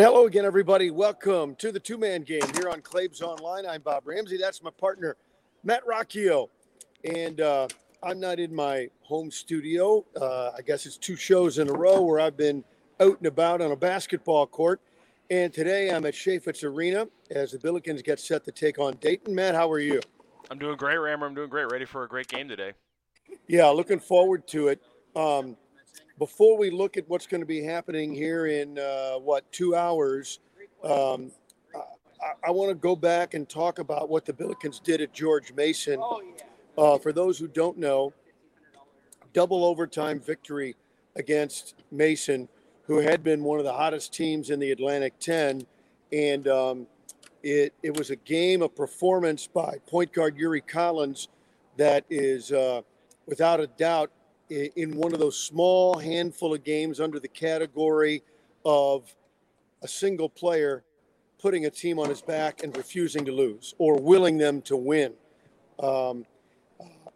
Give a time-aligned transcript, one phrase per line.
[0.00, 0.90] And hello again, everybody.
[0.90, 3.66] Welcome to the two man game here on Claibs Online.
[3.66, 4.38] I'm Bob Ramsey.
[4.38, 5.14] That's my partner,
[5.62, 6.48] Matt Rocchio.
[7.04, 7.68] And uh,
[8.02, 10.06] I'm not in my home studio.
[10.18, 12.64] Uh, I guess it's two shows in a row where I've been
[12.98, 14.80] out and about on a basketball court.
[15.30, 19.34] And today I'm at Chaifetz Arena as the Billikens get set to take on Dayton.
[19.34, 20.00] Matt, how are you?
[20.50, 21.26] I'm doing great, Rammer.
[21.26, 21.70] I'm doing great.
[21.70, 22.72] Ready for a great game today.
[23.48, 24.80] Yeah, looking forward to it.
[25.14, 25.58] Um,
[26.20, 30.38] before we look at what's going to be happening here in uh, what two hours,
[30.84, 31.32] um,
[31.74, 35.54] I, I want to go back and talk about what the Billikens did at George
[35.54, 36.00] Mason.
[36.76, 38.12] Uh, for those who don't know,
[39.32, 40.76] double overtime victory
[41.16, 42.48] against Mason,
[42.82, 45.66] who had been one of the hottest teams in the Atlantic 10,
[46.12, 46.86] and um,
[47.42, 51.28] it it was a game of performance by point guard Yuri Collins
[51.78, 52.82] that is uh,
[53.26, 54.10] without a doubt
[54.50, 58.22] in one of those small handful of games under the category
[58.64, 59.14] of
[59.82, 60.82] a single player
[61.40, 65.12] putting a team on his back and refusing to lose or willing them to win.
[65.78, 66.26] Um,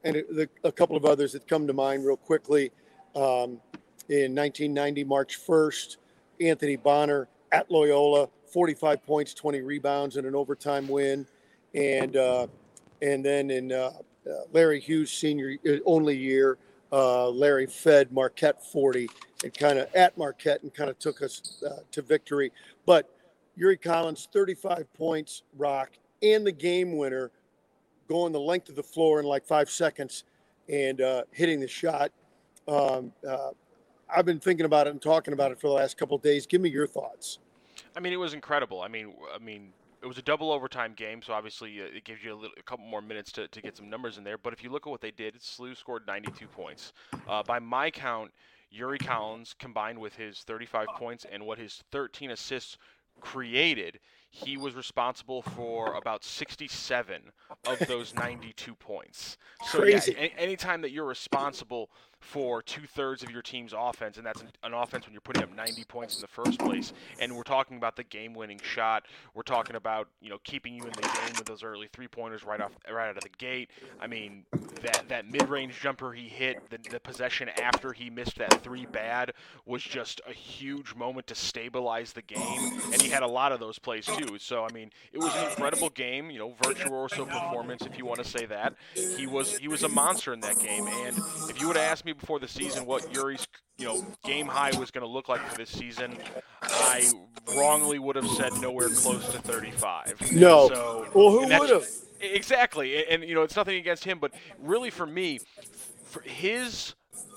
[0.05, 2.71] and it, the, a couple of others that come to mind real quickly.
[3.15, 3.61] Um,
[4.09, 5.97] in 1990, March 1st,
[6.41, 11.27] Anthony Bonner at Loyola, 45 points, 20 rebounds, and an overtime win.
[11.75, 12.47] And uh,
[13.03, 13.91] and then in uh,
[14.53, 16.59] Larry Hughes' senior uh, only year,
[16.95, 19.09] uh, Larry fed Marquette 40
[19.43, 22.53] and kind of at Marquette and kind of took us uh, to victory.
[22.87, 23.11] But
[23.57, 25.91] Yuri Collins, 35 points, rock,
[26.23, 27.33] and the game winner,
[28.09, 30.23] going the length of the floor in like five seconds
[30.69, 32.13] and uh, hitting the shot.
[32.69, 33.51] Um, uh,
[34.09, 36.47] I've been thinking about it and talking about it for the last couple days.
[36.47, 37.39] Give me your thoughts.
[37.97, 38.83] I mean, it was incredible.
[38.83, 39.73] I mean, I mean,
[40.05, 42.63] it was a double overtime game, so obviously uh, it gives you a, little, a
[42.63, 44.37] couple more minutes to, to get some numbers in there.
[44.37, 46.93] But if you look at what they did, SLU scored 92 points.
[47.27, 48.31] Uh, by my count,
[48.71, 52.77] Yuri Collins combined with his 35 points and what his 13 assists
[53.23, 53.99] created,
[54.31, 57.23] he was responsible for about 67
[57.67, 59.39] of those 92 points.
[59.63, 60.15] So Crazy.
[60.19, 61.89] yeah, anytime that you're responsible
[62.25, 65.43] for two thirds of your team's offense, and that's an, an, offense when you're putting
[65.43, 66.93] up 90 points in the first place.
[67.21, 69.05] And we're talking about the game-winning shot.
[69.35, 72.43] We're talking about you know keeping you in the game with those early three pointers
[72.43, 73.71] right off right out of the gate.
[74.01, 74.47] I mean
[74.81, 79.33] that that mid-range jumper he hit, the, the possession after he missed that three bad
[79.67, 83.61] was just a huge moment to stabilize the game, and he had a lot of
[83.61, 84.39] those plays too.
[84.39, 86.31] So I mean it was an incredible game.
[86.31, 88.75] You know virtuoso performance if you want to say that.
[88.95, 91.19] He was he was a monster in that game, and
[91.51, 93.47] if you would have asked me before the season what Yuri's
[93.79, 96.17] you know game high was going to look like for this season,
[96.63, 97.11] I
[97.57, 100.33] wrongly would have said nowhere close to 35.
[100.33, 100.69] No.
[100.69, 101.87] So, well, who would have?
[102.21, 105.41] Exactly, and, you know it's nothing against him, but really for me,
[106.05, 106.95] for his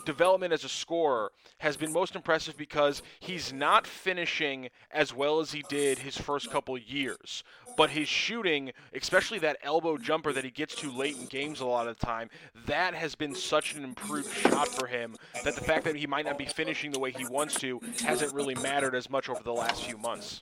[0.08, 5.52] development as a scorer has been most impressive because he's not finishing as well as
[5.52, 7.44] he did his first couple years.
[7.76, 11.66] But his shooting, especially that elbow jumper that he gets to late in games a
[11.66, 12.30] lot of the time,
[12.66, 16.26] that has been such an improved shot for him that the fact that he might
[16.26, 19.54] not be finishing the way he wants to hasn't really mattered as much over the
[19.54, 20.42] last few months.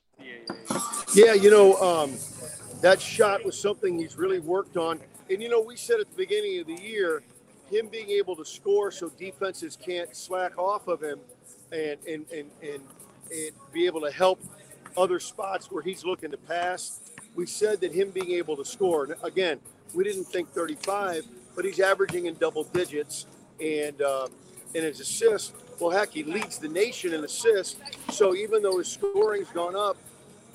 [1.16, 2.14] Yeah, you know, um,
[2.82, 5.00] that shot was something he's really worked on.
[5.30, 7.24] And, you know, we said at the beginning of the year,
[7.70, 11.20] him being able to score so defenses can't slack off of him
[11.72, 12.82] and and, and, and,
[13.32, 14.40] and be able to help
[14.98, 17.02] other spots where he's looking to pass.
[17.36, 19.60] We said that him being able to score, again,
[19.94, 21.26] we didn't think 35,
[21.56, 23.26] but he's averaging in double digits.
[23.60, 24.30] And, um,
[24.74, 27.78] and his assists, well, heck, he leads the nation in assists.
[28.12, 29.98] So even though his scoring's gone up,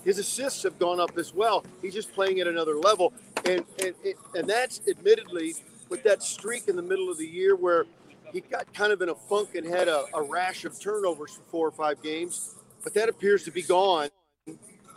[0.05, 1.65] his assists have gone up as well.
[1.83, 3.13] He's just playing at another level.
[3.45, 3.95] And, and,
[4.35, 5.55] and that's admittedly
[5.91, 7.85] with that streak in the middle of the year where
[8.33, 11.43] he got kind of in a funk and had a, a rash of turnovers for
[11.51, 14.09] four or five games, but that appears to be gone,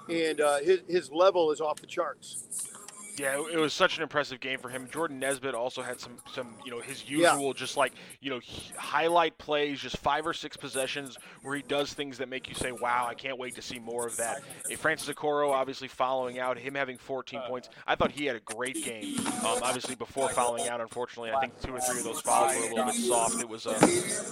[0.07, 2.69] and uh, his, his level is off the charts.
[3.17, 4.87] Yeah, it was such an impressive game for him.
[4.91, 7.53] Jordan Nesbitt also had some, some you know, his usual yeah.
[7.55, 8.39] just like, you know,
[8.77, 12.71] highlight plays, just five or six possessions where he does things that make you say,
[12.71, 14.41] wow, I can't wait to see more of that.
[14.69, 17.69] And Francis Okoro obviously following out, him having 14 points.
[17.85, 19.19] I thought he had a great game.
[19.19, 22.63] Um, obviously, before fouling out, unfortunately, I think two or three of those fouls were
[22.63, 23.39] a little bit soft.
[23.41, 23.77] It was a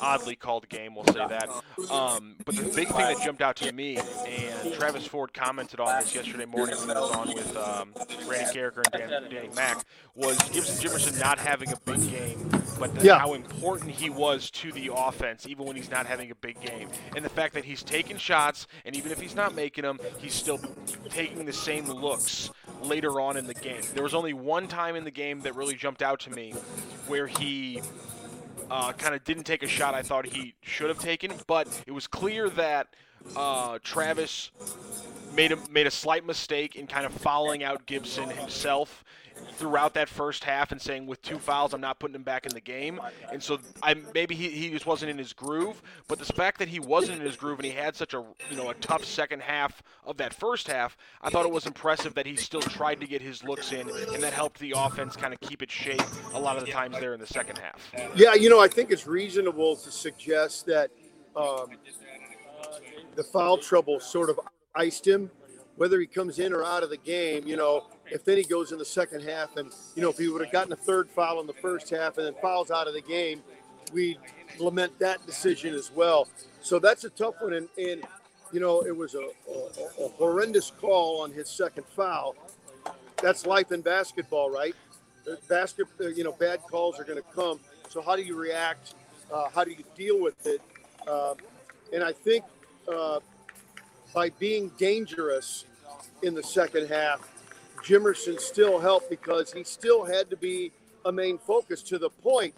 [0.02, 1.50] oddly called game, we'll say that.
[1.92, 6.00] Um, but the big thing that jumped out to me, and Travis Ford commented on
[6.00, 7.94] this yesterday morning when I was on with um,
[8.28, 9.84] Randy Karraker and Dan, Danny Mack
[10.16, 13.20] was Gibson Jimerson not having a big game, but the, yeah.
[13.20, 16.90] how important he was to the offense, even when he's not having a big game.
[17.16, 20.34] And the fact that he's taking shots, and even if he's not making them, he's
[20.34, 20.60] still
[21.10, 22.52] taking the same looks
[22.82, 23.82] later on in the game.
[23.94, 26.54] There was only one time in the game that really jumped out to me
[27.08, 27.82] where he
[28.70, 31.92] uh, kind of didn't take a shot I thought he should have taken, but it
[31.92, 32.88] was clear that
[33.36, 34.52] uh, Travis
[35.34, 39.04] made a made a slight mistake in kind of fouling out Gibson himself
[39.54, 42.54] throughout that first half and saying with two fouls I'm not putting him back in
[42.54, 43.00] the game.
[43.32, 46.68] And so I maybe he, he just wasn't in his groove, but the fact that
[46.68, 49.42] he wasn't in his groove and he had such a you know a tough second
[49.42, 53.08] half of that first half, I thought it was impressive that he still tried to
[53.08, 56.02] get his looks in and that helped the offense kind of keep its shape
[56.34, 57.92] a lot of the times there in the second half.
[58.16, 60.92] Yeah, you know, I think it's reasonable to suggest that
[61.36, 61.68] um,
[63.16, 64.40] the foul trouble sort of
[64.76, 65.32] iced him,
[65.76, 67.46] whether he comes in or out of the game.
[67.48, 70.28] You know, if then he goes in the second half, and you know, if he
[70.28, 72.94] would have gotten a third foul in the first half and then fouls out of
[72.94, 73.42] the game,
[73.94, 74.18] we
[74.60, 76.28] lament that decision as well.
[76.62, 78.04] So that's a tough one, and, and
[78.52, 82.36] you know, it was a, a, a horrendous call on his second foul.
[83.22, 84.76] That's life in basketball, right?
[85.48, 87.60] Basket, you know, bad calls are going to come.
[87.90, 88.96] So how do you react?
[89.32, 90.62] Uh, how do you deal with it?
[91.08, 91.36] Uh,
[91.94, 92.44] and I think
[92.92, 93.20] uh,
[94.14, 95.66] by being dangerous
[96.24, 97.28] in the second half,
[97.84, 100.72] Jimerson still helped because he still had to be
[101.06, 102.54] a main focus to the point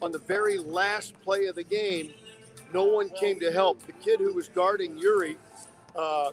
[0.00, 2.12] on the very last play of the game.
[2.72, 3.84] No one came to help.
[3.86, 5.36] The kid who was guarding Yuri
[5.94, 6.30] uh,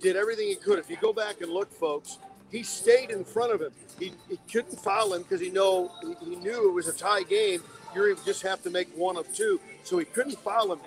[0.00, 0.78] did everything he could.
[0.78, 2.18] If you go back and look, folks,
[2.50, 3.72] he stayed in front of him.
[3.98, 5.90] He, he couldn't foul him because he know
[6.20, 7.62] he, knew it was a tie game.
[7.94, 10.80] Yuri would just have to make one of two, so he couldn't foul him.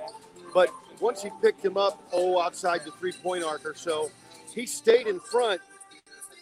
[0.54, 4.10] But once he picked him up, oh, outside the three point arc or so,
[4.54, 5.62] he stayed in front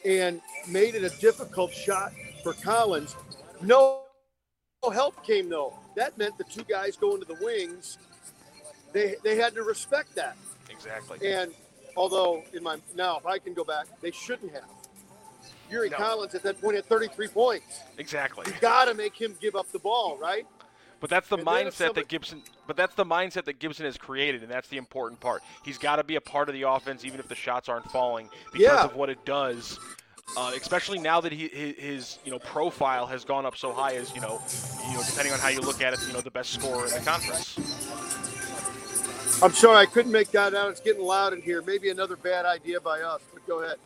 [0.05, 2.11] and made it a difficult shot
[2.43, 3.15] for Collins.
[3.61, 4.01] No
[4.91, 5.73] help came though.
[5.95, 7.97] That meant the two guys going to the wings.
[8.93, 10.37] They they had to respect that.
[10.69, 11.19] Exactly.
[11.25, 11.53] And
[11.95, 14.65] although in my now, if I can go back, they shouldn't have.
[15.69, 15.97] Yuri no.
[15.97, 17.79] Collins at that point had 33 points.
[17.97, 18.45] Exactly.
[18.45, 20.45] You got to make him give up the ball, right?
[21.01, 22.43] But that's the and mindset somebody, that Gibson.
[22.67, 25.41] But that's the mindset that Gibson has created, and that's the important part.
[25.63, 28.29] He's got to be a part of the offense, even if the shots aren't falling,
[28.53, 28.83] because yeah.
[28.85, 29.79] of what it does.
[30.37, 34.15] Uh, especially now that he his you know profile has gone up so high as
[34.15, 34.41] you know
[34.87, 36.93] you know depending on how you look at it you know the best scorer in
[36.93, 37.57] the conference.
[39.43, 40.69] I'm sorry I couldn't make that out.
[40.69, 41.61] It's getting loud in here.
[41.63, 43.21] Maybe another bad idea by us.
[43.33, 43.77] But go ahead.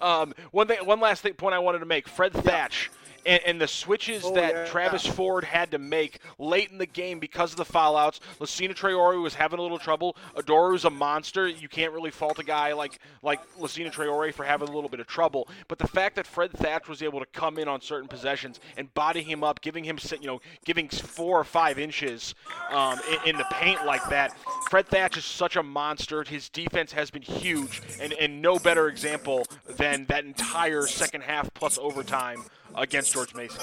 [0.00, 2.90] Um, one thing, one last thing, point I wanted to make: Fred Thatch
[3.26, 4.64] and, and the switches oh, that yeah.
[4.66, 8.20] Travis Ford had to make late in the game because of the foulouts.
[8.38, 10.16] Lassina Traore was having a little trouble.
[10.36, 11.48] Oduro's a monster.
[11.48, 15.00] You can't really fault a guy like like Lassina Traore for having a little bit
[15.00, 15.48] of trouble.
[15.68, 18.92] But the fact that Fred Thatch was able to come in on certain possessions and
[18.94, 22.34] body him up, giving him you know giving four or five inches
[22.70, 24.36] um, in, in the paint like that.
[24.68, 26.24] Fred Thatch is such a monster.
[26.24, 29.46] His defense has been huge, and, and no better example
[29.76, 32.44] than that entire second half plus overtime
[32.76, 33.60] against George Mason.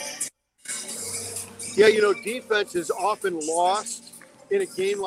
[1.76, 4.14] Yeah, you know, defense is often lost
[4.50, 5.00] in a game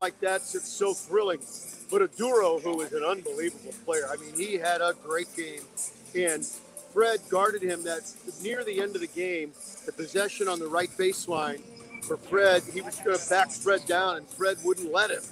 [0.00, 0.36] like that.
[0.36, 1.38] It's so thrilling.
[1.90, 5.62] But Oduro, who is an unbelievable player, I mean, he had a great game.
[6.16, 6.44] And
[6.92, 8.10] Fred guarded him that
[8.42, 9.52] near the end of the game,
[9.84, 11.60] the possession on the right baseline
[12.02, 15.22] for Fred, he was going to back Fred down, and Fred wouldn't let him.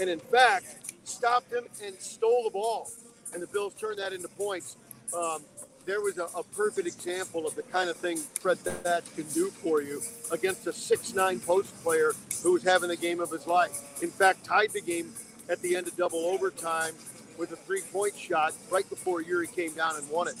[0.00, 2.90] And in fact, stopped him and stole the ball.
[3.32, 4.76] And the Bills turned that into points.
[5.16, 5.42] Um,
[5.84, 9.50] there was a, a, perfect example of the kind of thing Fred Thatch can do
[9.50, 12.12] for you against a six-nine post player
[12.42, 14.02] who was having the game of his life.
[14.02, 15.12] In fact, tied the game
[15.48, 16.94] at the end of double overtime
[17.38, 20.36] with a three-point shot right before Yuri came down and won it.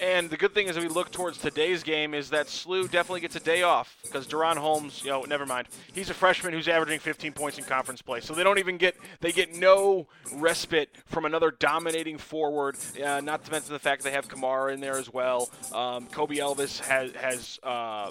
[0.00, 3.34] And the good thing as we look towards today's game is that SLU definitely gets
[3.36, 5.68] a day off because DaRon Holmes, you know, never mind.
[5.92, 8.96] He's a freshman who's averaging 15 points in conference play, so they don't even get
[9.20, 12.76] they get no respite from another dominating forward.
[13.04, 15.50] Uh, not to mention the fact they have Camara in there as well.
[15.72, 18.10] Um, Kobe Elvis has has uh,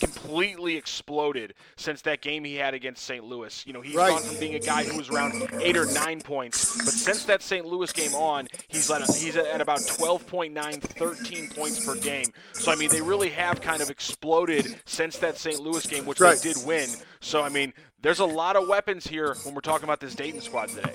[0.00, 3.24] completely exploded since that game he had against St.
[3.24, 3.64] Louis.
[3.66, 4.10] You know, he's right.
[4.10, 7.42] gone from being a guy who was around eight or nine points, but since that
[7.42, 7.64] St.
[7.64, 11.19] Louis game on, he's at, he's at about 12.9, 13
[11.54, 12.26] points per game.
[12.52, 15.60] So I mean, they really have kind of exploded since that St.
[15.60, 16.38] Louis game, which right.
[16.38, 16.88] they did win.
[17.20, 17.72] So I mean,
[18.02, 20.94] there's a lot of weapons here when we're talking about this Dayton squad today.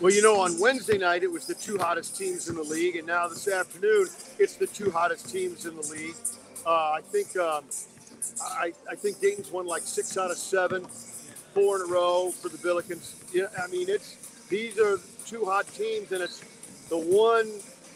[0.00, 2.96] Well, you know, on Wednesday night it was the two hottest teams in the league,
[2.96, 4.08] and now this afternoon
[4.38, 6.16] it's the two hottest teams in the league.
[6.66, 7.64] Uh, I think um,
[8.42, 10.84] I, I think Dayton's won like six out of seven,
[11.54, 13.14] four in a row for the Billikens.
[13.32, 16.42] Yeah, I mean it's these are two hot teams, and it's
[16.88, 17.48] the one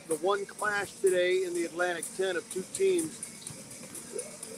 [0.09, 3.21] the one clash today in the Atlantic 10 of two teams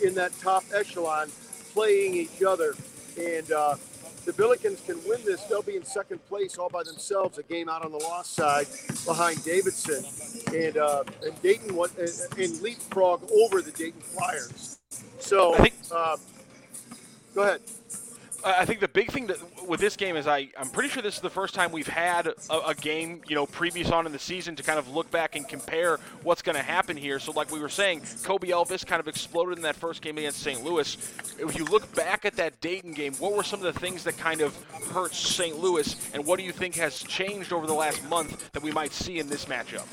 [0.03, 1.29] in that top echelon
[1.73, 2.75] playing each other.
[3.19, 3.75] And uh,
[4.25, 7.69] the Billikens can win this, they'll be in second place all by themselves, a game
[7.69, 8.67] out on the lost side
[9.05, 10.05] behind Davidson.
[10.55, 14.79] And, uh, and Dayton won, and, and leapfrog over the Dayton Flyers.
[15.19, 15.55] So,
[15.93, 16.17] uh,
[17.35, 17.61] go ahead.
[18.45, 19.31] I think the big thing
[19.67, 22.27] with this game is I, I'm pretty sure this is the first time we've had
[22.27, 22.35] a,
[22.69, 25.47] a, game, you know, previous on in the season to kind of look back and
[25.47, 27.19] compare what's going to happen here.
[27.19, 30.41] So, like we were saying, Kobe Elvis kind of exploded in that first game against
[30.41, 30.65] St.
[30.65, 30.97] Louis.
[31.39, 34.17] If you look back at that Dayton game, what were some of the things that
[34.17, 34.57] kind of
[34.93, 35.59] hurt St.
[35.59, 38.93] Louis, and what do you think has changed over the last month that we might
[38.93, 39.87] see in this matchup?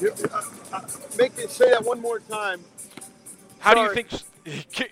[0.00, 0.80] Uh, uh,
[1.18, 2.60] make it say that one more time.
[3.58, 3.94] How Sorry.
[3.94, 4.22] do you think?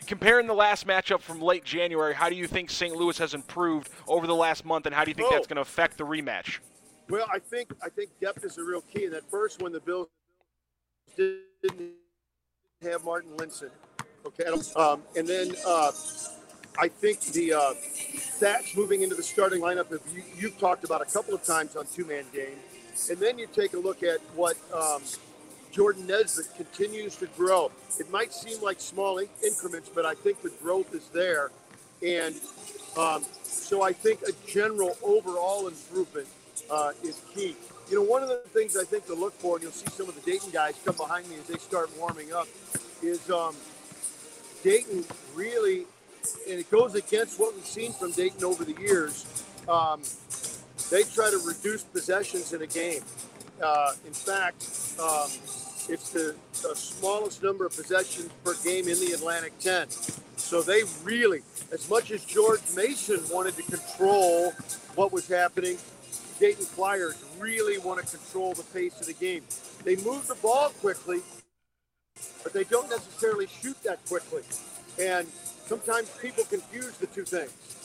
[0.06, 2.94] Comparing the last matchup from late January, how do you think St.
[2.94, 5.34] Louis has improved over the last month, and how do you think oh.
[5.34, 6.58] that's going to affect the rematch?
[7.08, 9.04] Well, I think I think depth is a real key.
[9.04, 10.08] In that first one, the Bills
[11.16, 11.92] didn't
[12.82, 13.70] have Marten Linssen.
[14.26, 14.44] Okay,
[14.74, 15.92] um, and then uh,
[16.78, 19.92] I think the uh, Thatch moving into the starting lineup.
[19.92, 22.58] If you, you've talked about a couple of times on two-man game,
[23.08, 25.02] and then you take a look at what um,
[25.76, 27.70] Jordan Nesbitt continues to grow.
[28.00, 31.50] It might seem like small in- increments, but I think the growth is there.
[32.02, 32.34] And
[32.96, 36.28] um, so I think a general overall improvement
[36.70, 37.56] uh, is key.
[37.90, 40.08] You know, one of the things I think to look for, and you'll see some
[40.08, 42.48] of the Dayton guys come behind me as they start warming up,
[43.02, 43.54] is um,
[44.64, 45.04] Dayton
[45.34, 45.84] really,
[46.48, 49.44] and it goes against what we've seen from Dayton over the years.
[49.68, 50.00] Um,
[50.90, 53.02] they try to reduce possessions in a game.
[53.62, 54.66] Uh, in fact,
[55.00, 55.28] um,
[55.88, 59.88] it's the, the, smallest number of possessions per game in the Atlantic 10.
[60.36, 64.52] So they really, as much as George Mason wanted to control
[64.94, 65.78] what was happening,
[66.38, 69.42] Dayton Flyers really want to control the pace of the game.
[69.84, 71.20] They move the ball quickly,
[72.42, 74.42] but they don't necessarily shoot that quickly.
[75.00, 75.26] And
[75.66, 77.75] sometimes people confuse the two things.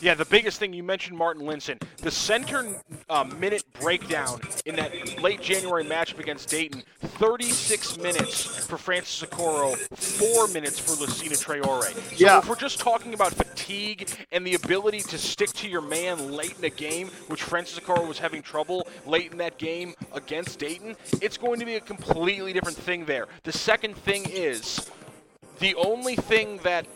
[0.00, 2.66] Yeah, the biggest thing you mentioned, Marten Linssen, the center
[3.10, 6.82] uh, minute breakdown in that late January matchup against Dayton.
[7.00, 11.92] 36 minutes for Francis Okoro, four minutes for Lassina Traore.
[11.92, 12.38] So yeah.
[12.38, 16.56] if we're just talking about fatigue and the ability to stick to your man late
[16.58, 20.96] in a game, which Francis Okoro was having trouble late in that game against Dayton,
[21.20, 23.26] it's going to be a completely different thing there.
[23.42, 24.90] The second thing is
[25.58, 26.86] the only thing that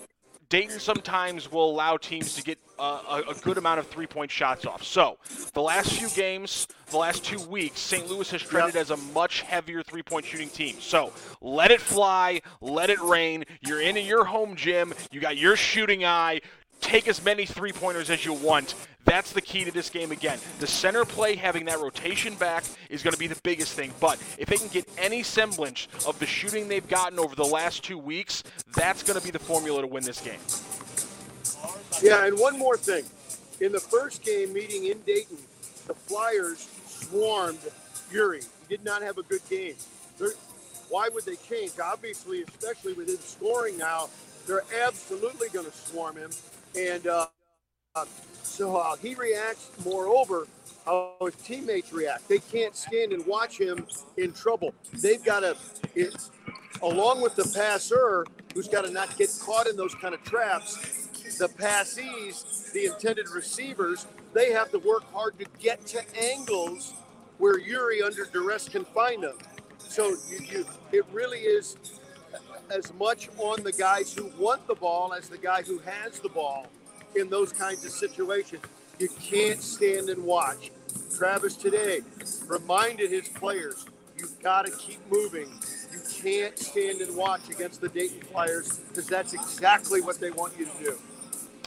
[0.55, 4.31] Dayton sometimes will allow teams to get uh, a, a, good amount of three point
[4.31, 4.85] shots off.
[4.85, 5.19] So,
[5.53, 8.09] the last few games, the last two weeks, St.
[8.09, 8.83] Louis has trended yep.
[8.83, 10.77] as a much heavier three point shooting team.
[10.79, 13.43] So, let it fly, let it rain.
[13.63, 16.41] You're in your home gym, you got your shooting eye.
[16.81, 18.75] Take as many three pointers as you want.
[19.05, 20.39] That's the key to this game again.
[20.61, 23.93] The center play, having that rotation back, is going to be the biggest thing.
[24.01, 27.85] But if they can get any semblance of the shooting they've gotten over the last
[27.85, 28.43] two weeks,
[28.75, 30.41] that's going to be the formula to win this game.
[32.03, 33.05] Yeah, and one more thing.
[33.61, 35.39] In the first game meeting in Dayton,
[35.87, 37.59] the Flyers swarmed
[38.11, 38.41] Yuri.
[38.41, 39.75] He did not have a good game.
[40.19, 40.33] They're,
[40.89, 41.73] why would they change?
[41.83, 44.09] Obviously, especially with him scoring now,
[44.47, 46.31] they're absolutely going to swarm him.
[46.77, 47.27] And uh,
[48.43, 50.47] so uh, he reacts, moreover,
[50.85, 52.29] how his teammates react.
[52.29, 54.75] They can't stand and watch him in trouble.
[54.93, 55.57] They've got to,
[56.83, 61.09] along with the passer, who's got to not get caught in those kind of traps,
[61.39, 66.95] the passees, the intended receivers, they have to work hard to get to angles
[67.39, 69.37] where Yuri under duress can find them.
[69.79, 71.77] So you, you, it really is
[72.71, 76.29] as much on the guys who want the ball as the guy who has the
[76.29, 76.67] ball
[77.17, 78.63] in those kinds of situations.
[78.99, 80.71] You can't stand and watch.
[81.17, 82.01] Travis today
[82.47, 85.61] reminded his players, you've got to keep moving.
[85.93, 90.59] You can't stand and watch against the Dayton Flyers because that's exactly what they want
[90.59, 90.99] you to do.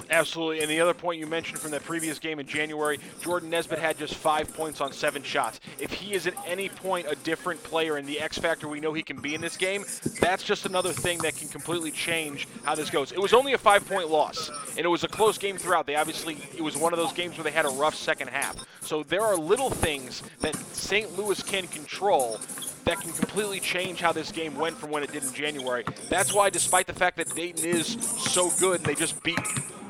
[0.09, 0.61] Absolutely.
[0.61, 3.97] And the other point you mentioned from that previous game in January, Jordan Nesbitt had
[3.97, 5.59] just five points on seven shots.
[5.79, 8.93] If he is at any point a different player and the X factor we know
[8.93, 9.83] he can be in this game,
[10.19, 13.11] that's just another thing that can completely change how this goes.
[13.11, 15.85] It was only a five point loss, and it was a close game throughout.
[15.85, 18.55] They obviously, it was one of those games where they had a rough second half.
[18.81, 21.17] So there are little things that St.
[21.17, 22.39] Louis can control
[22.85, 25.83] that can completely change how this game went from when it did in January.
[26.09, 27.87] That's why, despite the fact that Dayton is
[28.17, 29.37] so good and they just beat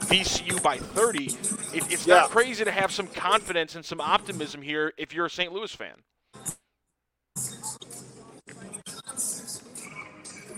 [0.07, 2.15] VCU by 30, it, it's yeah.
[2.15, 5.51] not crazy to have some confidence and some optimism here if you're a St.
[5.51, 5.95] Louis fan.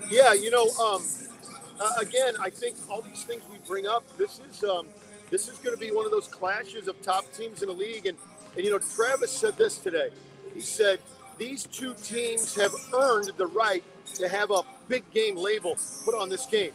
[0.09, 1.03] Yeah, you know, um,
[1.79, 4.87] uh, again, I think all these things we bring up, this is um,
[5.29, 8.05] this is going to be one of those clashes of top teams in the league.
[8.05, 8.17] And,
[8.55, 10.09] and you know, Travis said this today.
[10.53, 10.99] He said
[11.37, 13.83] these two teams have earned the right
[14.15, 16.71] to have a big game label put on this game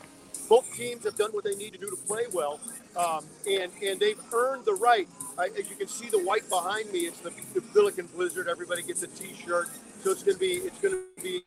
[0.49, 2.61] both teams have done what they need to do to play well,
[2.97, 5.09] um, and and they've earned the right.
[5.39, 8.49] I, as you can see, the white behind me, it's the, the Billiken Blizzard.
[8.49, 9.69] Everybody gets a T-shirt,
[10.03, 11.43] so it's gonna be it's gonna be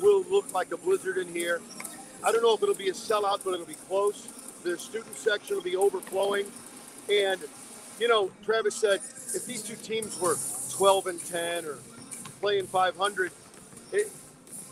[0.00, 1.60] will look like a blizzard in here.
[2.24, 4.28] I don't know if it'll be a sellout, but it'll be close.
[4.64, 6.46] the student section will be overflowing.
[7.10, 7.40] And,
[8.00, 9.00] you know, Travis said
[9.34, 10.36] if these two teams were
[10.70, 11.78] 12 and 10 or
[12.40, 13.30] playing 500,
[13.92, 14.10] it,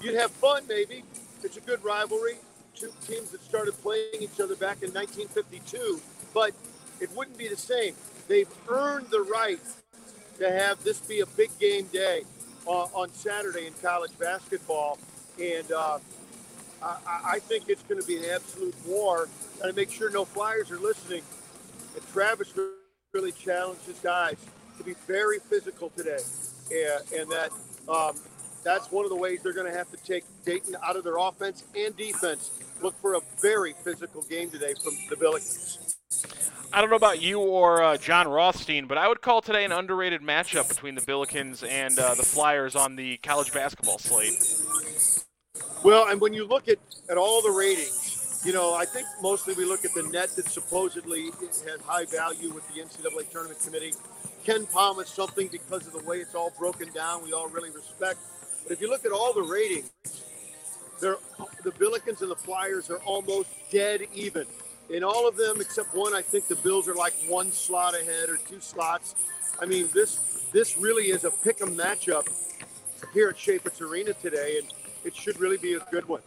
[0.02, 1.04] you'd have fun, maybe.
[1.42, 2.34] It's a good rivalry.
[2.76, 6.00] Two teams that started playing each other back in 1952,
[6.34, 6.52] but
[7.00, 7.94] it wouldn't be the same.
[8.28, 9.60] They've earned the right
[10.38, 12.22] to have this be a big game day
[12.66, 14.98] uh, on Saturday in college basketball.
[15.40, 15.98] And uh,
[16.82, 19.28] I, I, think it's going to be an absolute war.
[19.62, 21.22] And to make sure no Flyers are listening,
[21.94, 22.52] and Travis
[23.12, 24.36] really challenged his guys
[24.76, 26.18] to be very physical today.
[26.70, 27.50] And, and that
[27.88, 28.16] um,
[28.66, 31.18] that's one of the ways they're going to have to take Dayton out of their
[31.18, 32.50] offense and defense.
[32.82, 35.94] Look for a very physical game today from the Billikens.
[36.72, 39.70] I don't know about you or uh, Jon Rothstein, but I would call today an
[39.70, 44.34] underrated matchup between the Billikens and uh, the Flyers on the college basketball slate.
[45.84, 49.54] Well, and when you look at, at all the ratings, you know, I think mostly
[49.54, 53.92] we look at the net that supposedly has high value with the NCAA tournament committee.
[54.44, 58.18] KenPom is something because of the way it's all broken down, we all really respect.
[58.66, 59.92] But if you look at all the ratings,
[61.00, 61.18] they're,
[61.62, 64.44] the Billikens and the Flyers are almost dead even
[64.90, 68.28] in all of them except one, I think the Bills are like one slot ahead
[68.28, 69.14] or two slots.
[69.60, 70.18] I mean, this
[70.52, 72.28] this really is a pick 'em matchup
[73.12, 74.72] here at Chaifetz Arena today, and
[75.04, 76.22] it should really be a good one.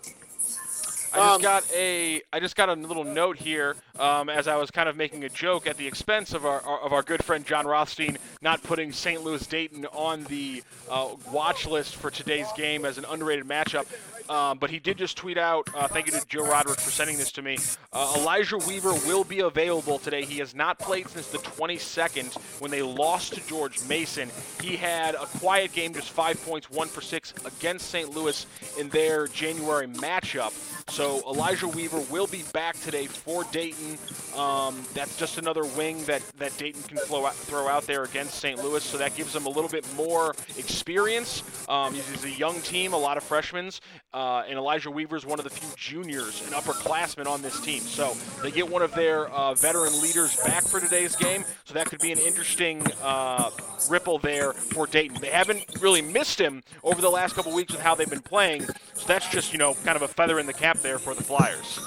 [1.14, 4.56] I just um, got a I just got a little note here um, as I
[4.56, 7.46] was kind of making a joke at the expense of our, of our good friend
[7.46, 9.24] Jon Rothstein not putting St.
[9.24, 13.86] Louis Dayton on the uh, watch list for today's game as an underrated matchup.
[14.30, 17.18] Um, but he did just tweet out, uh, thank you to Joe Roderick for sending
[17.18, 17.58] this to me.
[17.92, 20.24] Uh, Elijah Weaver will be available today.
[20.24, 24.30] He has not played since the 22nd when they lost to George Mason.
[24.62, 28.16] He had a quiet game, just five points, one for six against St.
[28.16, 28.46] Louis
[28.78, 30.54] in their January matchup.
[30.92, 33.98] So Elijah Weaver will be back today for Dayton.
[34.36, 38.62] Um, that's just another wing that, that Dayton can out, throw out there against St.
[38.64, 38.84] Louis.
[38.84, 41.44] So that gives them a little bit more experience.
[41.70, 43.70] Um, he's a young team, a lot of freshmen.
[44.14, 47.82] Uh, and Elijah Weaver is one of the few juniors and upperclassmen on this team.
[47.82, 51.46] So they get one of their uh, veteran leaders back for today's game.
[51.66, 53.52] So that could be an interesting uh,
[53.90, 55.22] ripple there for Dayton.
[55.22, 58.64] They haven't really missed him over the last couple weeks with how they've been playing.
[58.64, 61.24] So that's just, you know, kind of a feather in the cap there for the
[61.24, 61.80] Flyers.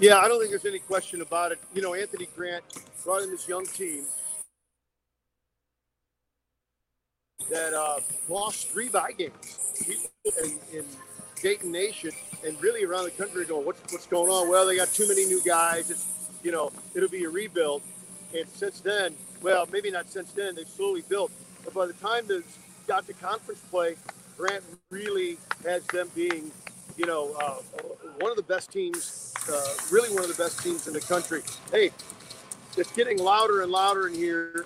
[0.00, 1.58] Yeah, I don't think there's any question about it.
[1.74, 2.64] You know, Anthony Grant
[3.04, 4.04] brought in this young team
[7.50, 9.58] that uh, lost three buy games
[10.42, 10.84] in, in
[11.42, 12.12] Dayton Nation
[12.46, 14.48] and really around the country going, what's, what's going on?
[14.48, 15.90] Well, they got too many new guys.
[15.90, 16.06] It's,
[16.42, 17.82] you know, it'll be a rebuild.
[18.34, 21.32] And since then, well, maybe not since then, they've slowly built.
[21.64, 22.40] But by the time they
[22.86, 23.96] got to conference play,
[24.40, 26.50] Grant really has them being,
[26.96, 27.56] you know, uh,
[28.20, 31.42] one of the best teams, uh, really one of the best teams in the country.
[31.70, 31.90] Hey,
[32.78, 34.64] it's getting louder and louder in here.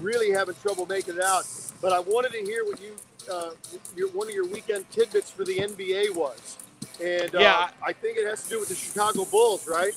[0.00, 1.44] Really having trouble making it out.
[1.82, 2.96] But I wanted to hear what you
[3.30, 3.50] uh,
[3.94, 6.56] your, one of your weekend tidbits for the NBA was.
[7.02, 9.92] And uh, yeah, I think it has to do with the Chicago Bulls, right?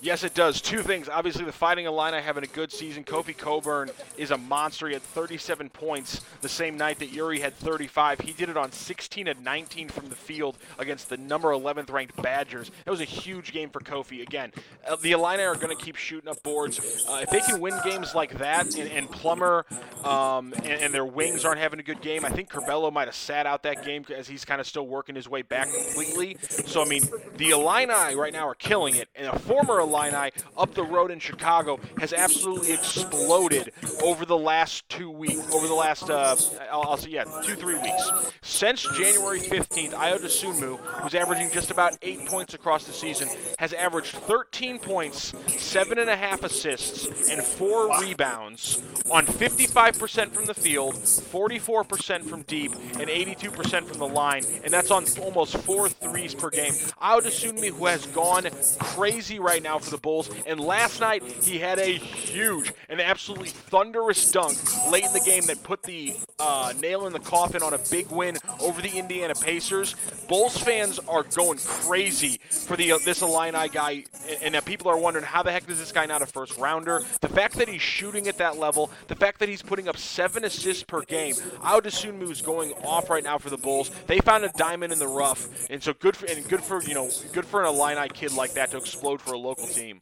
[0.00, 0.60] Yes, it does.
[0.60, 1.08] Two things.
[1.08, 3.02] Obviously, the Fighting Illini having a good season.
[3.02, 4.86] Kofi Cockburn is a monster.
[4.86, 8.20] He had 37 points the same night that Yuri had 35.
[8.20, 12.14] He did it on 16 of 19 from the field against the number 11th ranked
[12.22, 12.70] Badgers.
[12.84, 14.22] That was a huge game for Kofi.
[14.22, 14.52] Again,
[14.86, 16.78] uh, the Illini are going to keep shooting up boards.
[17.08, 19.66] Uh, if they can win games like that, and, and Plummer
[20.04, 23.14] um, and, and, their wings aren't having a good game, I think Curbelo might have
[23.14, 26.36] sat out that game as he's kind of still working his way back completely.
[26.66, 27.02] So, I mean,
[27.36, 29.08] the Illini right now are killing it.
[29.16, 33.72] And a former Illini up the road in Chicago has absolutely exploded
[34.02, 36.36] over the last two weeks, over the last, uh,
[36.70, 38.10] I'll, I'll, say, yeah, two, three weeks.
[38.42, 43.72] Since January 15th, Ayo Dosunmu, who's averaging just about eight points across the season, has
[43.72, 50.54] averaged 13 points, seven and a half assists, and four rebounds on 55% from the
[50.54, 56.34] field, 44% from deep, and 82% from the line, and that's on almost four threes
[56.34, 56.72] per game.
[57.02, 58.46] Ayo Dosunmu, who has gone
[58.78, 60.30] crazy right now for the Bulls.
[60.46, 64.56] And last night, he had a huge and absolutely thunderous dunk
[64.90, 68.10] late in the game that put the uh, nail in the coffin on a big
[68.10, 69.94] win over the Indiana Pacers.
[70.28, 74.04] Bulls fans are going crazy for the uh, this Illini guy,
[74.42, 77.02] and, and people are wondering how the heck is this guy not a first rounder?
[77.20, 80.44] The fact that he's shooting at that level, the fact that he's putting up seven
[80.44, 83.90] assists per game, I would assume is going off right now for the Bulls.
[84.06, 86.94] They found a diamond in the rough, and so good for and good for you
[86.94, 90.00] know good for an Illini kid like that to explode for a local team.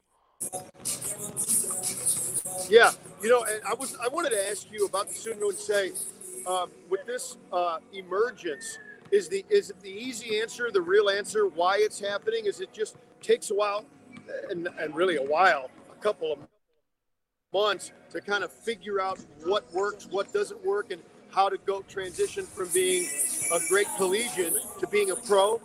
[2.68, 2.90] Yeah,
[3.22, 5.92] you know, and I was I wanted to ask you about Dosunmu and say,
[6.46, 8.79] um, with this uh, emergence
[9.11, 12.46] is the is the easy answer, the real answer, why it's happening?
[12.46, 13.85] Is it just takes a while,
[14.50, 16.38] and, and really a while, a couple of
[17.52, 21.00] months to kind of figure out what works, what doesn't work, and
[21.31, 23.09] how to go transition from being
[23.52, 25.61] a great collegian to being a pro?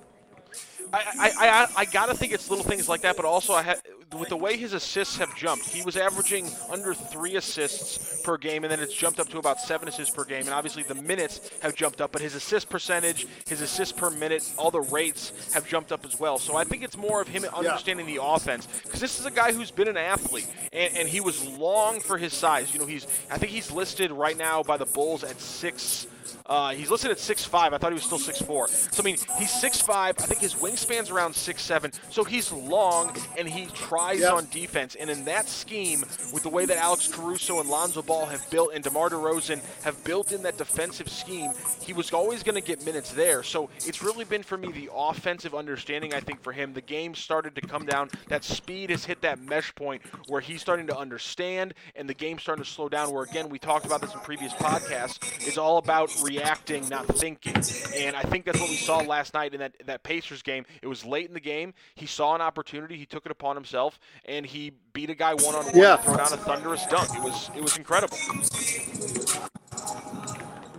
[0.94, 3.82] I, I, I, I gotta think it's little things like that, but also I had
[4.18, 8.64] with the way his assists have jumped, he was averaging under three assists per game,
[8.64, 10.42] and then it's jumped up to about seven assists per game.
[10.42, 14.52] And obviously the minutes have jumped up, but his assist percentage, his assists per minute,
[14.58, 16.38] all the rates have jumped up as well.
[16.38, 18.16] So I think it's more of him understanding yeah.
[18.16, 21.48] the offense because this is a guy who's been an athlete, and, and he was
[21.48, 22.74] long for his size.
[22.74, 26.08] You know, he's I think he's listed right now by the Bulls at six
[26.46, 27.74] uh, he's listed at 6'5".
[27.74, 28.67] I thought he was still 6'4".
[28.94, 29.89] So, I mean, he's 6'5".
[29.91, 31.94] I think his wingspan's around 6'7".
[32.12, 34.34] So he's long, and he tries yep.
[34.34, 34.96] on defense.
[34.96, 36.02] And in that scheme,
[36.34, 40.04] with the way that Alex Caruso and Lonzo Ball have built and DeMar DeRozan have
[40.04, 43.44] built in that defensive scheme, he was always going to get minutes there.
[43.44, 46.74] So it's really been, for me, the offensive understanding, I think, for him.
[46.74, 48.10] The game started to come down.
[48.28, 52.41] That speed has hit that mesh point where he's starting to understand, and the game's
[52.41, 55.17] starting to slow down, where, again, we talked about this in previous podcasts,
[55.48, 57.56] it's all about reacting, not thinking.
[57.96, 60.66] And I think that's what we saw last night in that that Pacers game.
[60.82, 61.74] It was late in the game.
[61.96, 62.98] He saw an opportunity.
[62.98, 65.76] He took it upon himself, and he beat a guy one on one.
[65.76, 65.98] Yeah.
[65.98, 67.10] Throw down a thunderous dunk.
[67.16, 68.18] It was it was incredible.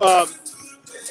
[0.01, 0.29] Um,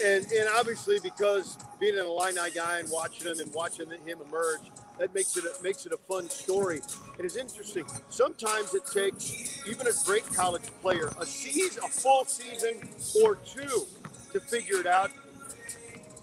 [0.04, 4.62] and and obviously because being an Illini guy and watching him and watching him emerge,
[5.00, 6.82] that makes it a, makes it a fun story.
[7.18, 7.86] It is interesting.
[8.10, 12.88] Sometimes it takes even a great college player a season, a full season
[13.24, 13.88] or two
[14.34, 15.12] to figure it out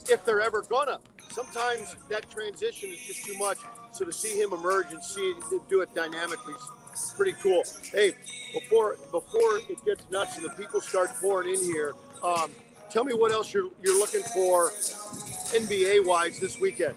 [0.08, 0.98] if they're ever gonna.
[1.30, 3.58] Sometimes that transition is just too much.
[3.92, 6.54] So to see him emerge and see it, do it dynamically
[6.98, 7.62] is pretty cool.
[7.92, 8.12] Hey,
[8.52, 12.50] before before it gets nuts and the people start pouring in here, um,
[12.90, 14.70] tell me what else you're you're looking for
[15.52, 16.94] NBA wise this weekend.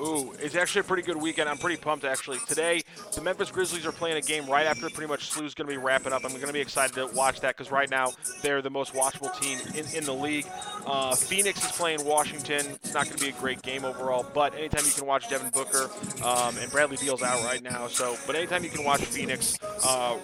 [0.00, 1.48] Ooh, it's actually a pretty good weekend.
[1.48, 2.38] I'm pretty pumped, actually.
[2.48, 2.82] Today,
[3.14, 5.76] the Memphis Grizzlies are playing a game right after pretty much SLU's going to be
[5.76, 6.24] wrapping up.
[6.24, 8.08] I'm going to be excited to watch that because right now
[8.42, 10.46] they're the most watchable team in, in the league.
[10.86, 12.66] Uh, Phoenix is playing Washington.
[12.82, 15.50] It's not going to be a great game overall, but anytime you can watch Devin
[15.50, 15.90] Booker
[16.24, 20.18] um, and Bradley Beal's out right now, so but anytime you can watch Phoenix, uh,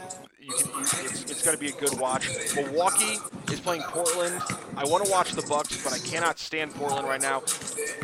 [0.57, 2.29] can, it's, it's going to be a good watch.
[2.55, 3.19] Milwaukee
[3.53, 4.41] is playing Portland.
[4.77, 7.43] I want to watch the Bucks, but I cannot stand Portland right now.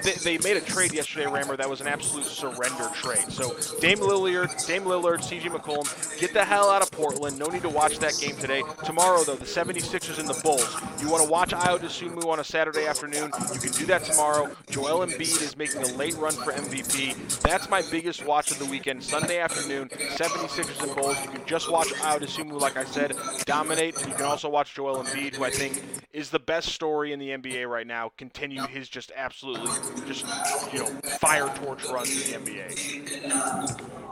[0.03, 1.57] They, they made a trade yesterday, Rammer.
[1.57, 3.31] That was an absolute surrender trade.
[3.31, 5.49] So Dame Lillard, Dame Lillard, C.J.
[5.51, 7.39] McCollum, get the hell out of Portland.
[7.39, 8.63] No need to watch that game today.
[8.85, 10.75] Tomorrow, though, the 76ers and the Bulls.
[11.01, 13.31] You want to watch Ayo Dosunmu on a Saturday afternoon?
[13.53, 14.51] You can do that tomorrow.
[14.71, 17.41] Joel Embiid is making a late run for MVP.
[17.41, 19.03] That's my biggest watch of the weekend.
[19.03, 21.17] Sunday afternoon, 76ers and Bulls.
[21.25, 23.13] You can just watch Ayo Dosunmu, like I said,
[23.45, 23.95] dominate.
[24.07, 27.31] You can also watch Joel Embiid, who I think is the best story in the
[27.31, 28.13] NBA right now.
[28.17, 29.71] Continue his just absolutely
[30.07, 30.25] just
[30.73, 30.87] you know
[31.19, 34.05] fire torch runs in the NBA.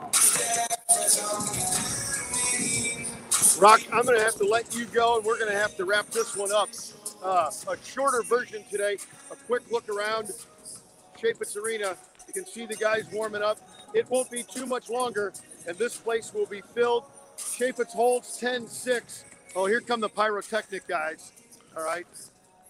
[3.60, 5.84] Rock, I'm going to have to let you go, and we're going to have to
[5.84, 6.68] wrap this one up.
[7.22, 8.96] Uh, a shorter version today.
[9.30, 10.32] A quick look around
[11.16, 11.96] Chaifetz Arena.
[12.26, 13.58] You can see the guys warming up.
[13.94, 15.32] It won't be too much longer,
[15.68, 17.04] and this place will be filled.
[17.36, 19.24] Chaifetz holds 10-6.
[19.54, 21.32] Oh, here come the pyrotechnic guys.
[21.76, 22.06] All right.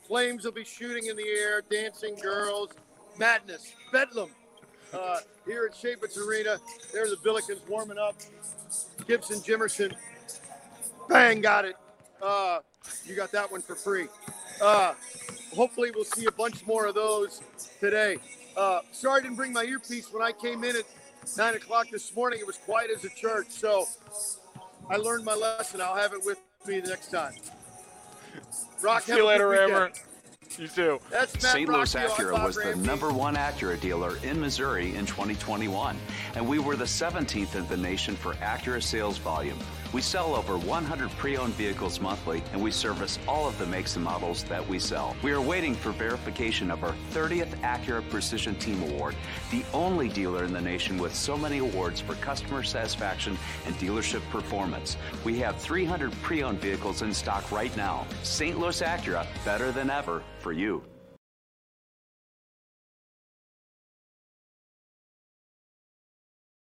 [0.07, 2.71] Flames will be shooting in the air, dancing girls,
[3.19, 4.31] madness, bedlam.
[4.93, 6.59] Uh, here at Chaifetz Arena,
[6.93, 8.17] there's the Billikens warming up.
[9.07, 9.95] Gibson Jimerson,
[11.09, 11.77] bang, got it.
[12.21, 12.59] Uh,
[13.07, 14.09] you got that one for free.
[14.61, 14.95] Uh,
[15.55, 17.41] hopefully, we'll see a bunch more of those
[17.81, 18.19] today.
[18.57, 20.85] Uh, sorry I didn't bring my earpiece when I came in at
[21.39, 22.41] nine o'clock this morning.
[22.41, 23.87] It was quiet as a church, so
[24.91, 25.81] I learned my lesson.
[25.81, 27.35] I'll have it with me the next time.
[28.83, 29.93] Rock, See you later, Rammer.
[30.59, 31.01] You too.
[31.39, 31.69] St.
[31.69, 35.97] Louis Acura was the number one Acura dealer in Missouri in 2021,
[36.35, 39.59] and we were the 17th in the nation for Acura sales volume.
[39.93, 44.05] We sell over 100 pre-owned vehicles monthly, and we service all of the makes and
[44.05, 45.15] models that we sell.
[45.23, 49.15] We are waiting for verification of our 30th Acura Precision Team Award,
[49.51, 54.23] the only dealer in the nation with so many awards for customer satisfaction and dealership
[54.31, 54.97] performance.
[55.25, 58.07] We have 300 pre-owned vehicles in stock right now.
[58.23, 58.59] St.
[58.59, 60.83] Louis Acura, better than ever for you.